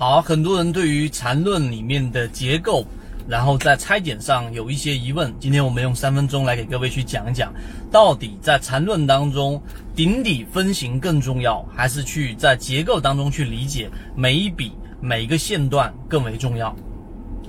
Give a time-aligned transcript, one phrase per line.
[0.00, 2.86] 好，很多人对于缠论里面的结构，
[3.26, 5.34] 然后在拆解上有一些疑问。
[5.40, 7.52] 今天我们用三分钟来给各位去讲一讲，
[7.90, 9.60] 到底在缠论当中，
[9.96, 14.70] 顶底分型更重要，还是去在结构当中去理解每一笔
[15.00, 16.72] 每一个线段更为重要？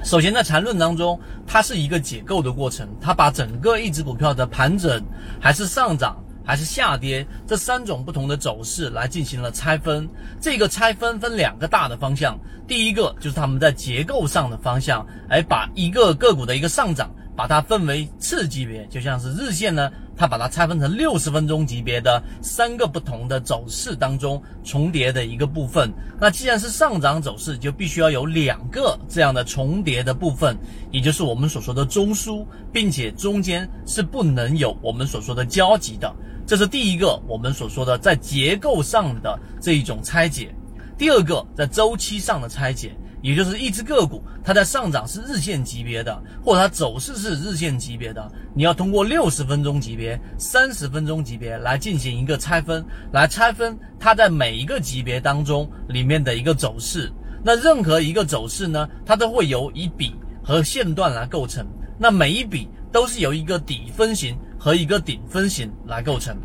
[0.03, 4.99] 首先，在缠论当中，它是一个解构的过程，它把整个一只股票的盘整
[5.39, 6.17] 还是上涨。
[6.49, 10.09] 还是下跌，这三种不同的走势来进行了拆分。
[10.41, 25.89] 这个拆分分两个大的方向，第一个就是他们在结构上的方向，哎，把一个个股的一个上涨，把它分为次级别，就像是日线呢，它把它拆分成六十分钟级别的三个不同的走势当中重叠的一个部分。
[26.19, 30.57] 那既然是上涨走势，就必须要有两个这样的重叠的部分，
[30.91, 36.13] 也就是我们所说的中枢，并且中间是不能有我们所说的交集的。
[36.45, 40.53] 这是第一个我们所说的在结构上的这一种拆解，
[40.97, 57.11] 第二个在周期上的拆解，也就是一只个股它在上涨是日线级别的，或者它走势是日线级别的，你要通过六十分钟级别、三十分钟级别来进行一个拆分，来拆分它在每一个级别当中里面的一个走势。
[57.43, 61.65] 那任何一个走势呢，它都会由一笔和线段来构成，
[61.97, 64.37] 那每一笔都是由一个底分型。
[64.61, 66.35] 和一个顶分型来构成，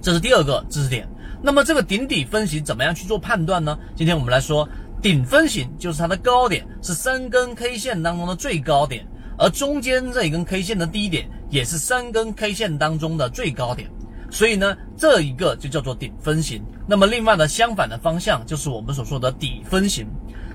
[0.00, 1.08] 这是第二个知识点。
[1.42, 3.76] 那么这个顶底分型怎么样去做判断呢？
[3.96, 4.68] 今天我们来说，
[5.02, 9.04] 顶分型就是它的高点是三根 K 线当中的最高点，
[9.36, 13.90] 而中间这一根 K 线的低点也是三根 K 线当中的最高点。
[14.30, 16.62] 所以呢，这一个就叫做顶分型。
[16.86, 20.06] 那么另外的相反的方向就是我们所说的底分型。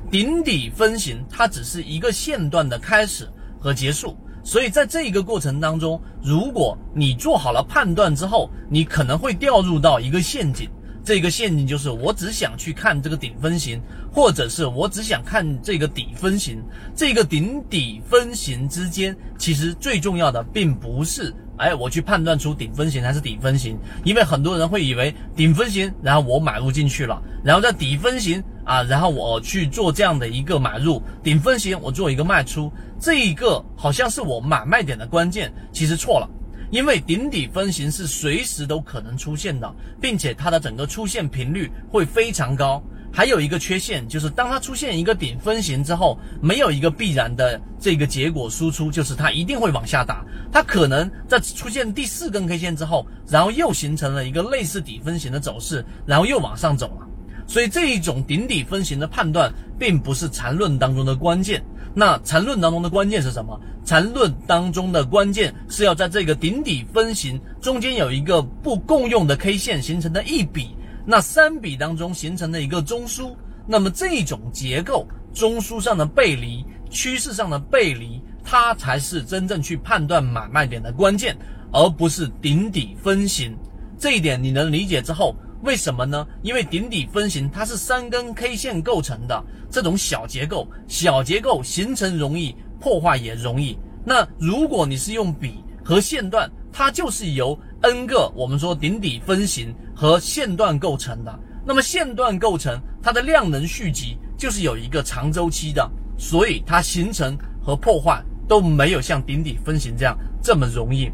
[0.09, 3.27] 顶底分型它只是一个线段的开始
[3.59, 4.17] 和结束。
[4.45, 10.69] 所以在这一个过程当中，如果你做好了判断之后，你可能会掉入到一个陷阱。
[11.07, 16.61] 这个陷阱就是我只想去看这个顶分型，或者是我只想看这个底分型。
[16.93, 21.33] 这个顶底分型之间，其实最重要的并不是。
[21.55, 36.29] 哎，我去判断出顶分型还是底分型，因为很多人会以为顶分型，然后我买入进去了，然后在底分型啊，然后我去做这样的一个买入，顶分型我做一个卖出，这一个好像是我买卖点的关键，其实错了，
[36.69, 42.81] 因为顶底分型是随时都可能出现的，并且它的整个出现频率会非常高。
[43.11, 50.23] 还有一个缺陷，就是当它出现一个顶分型之后，没有一个必然的这个结果输出，就是它一定会往下打。
[50.51, 57.07] 它可能在出现第四根 K 线之后，然后又形成了一个类似底分型的走势，然后又往上走了。
[57.47, 61.63] 所以这一种顶底分型的判断，并不是缠论当中的关键。
[61.99, 63.59] 那缠论当中的关键是什么？
[63.83, 70.75] 缠论当中的关键是要在这个顶底分型中间有一个不共用的 K 线形成的一笔。
[71.07, 73.35] 那三笔当中形成的一个中枢，
[73.65, 81.35] 那么这种结构中枢上的背离、趋势上的背离，它才是真正去判断买卖点的关键，
[81.71, 83.57] 而不是顶底分型。
[83.97, 86.25] 这一点你能理解之后，为什么呢？
[86.43, 93.77] 因为顶底分型它是三根 K 线构成的这种小结构，小结构形成容易，破坏也容易。
[94.05, 101.39] 那如果你是用笔和线段，它就是由 n 个我们说顶底分型和线段构成的。
[101.65, 111.11] 那么线段构成它的量能蓄积就是有一个长周期的，所以它形成和破坏都没有像顶底分型这样这么容易，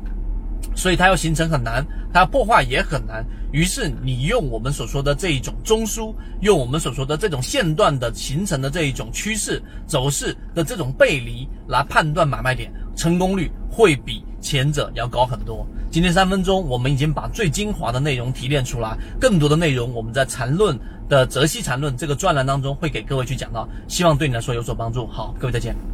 [0.76, 3.26] 所以它要形成很难，它要破坏也很难。
[3.52, 14.24] 于是你用我们所说的这一种中枢，用我们所说的这种线段的形成的这一种趋势走势的这种背离来判断买卖点，成功率会比。
[14.44, 15.66] 前者要高很多。
[15.90, 25.08] 今天三分钟，我们已经把最精华的内容提炼出来，更多的内容我们在缠论的泽西缠论这个专栏当中会给各位去讲到，希望对你来说有所帮助。
[25.08, 25.93] 好，各位再见。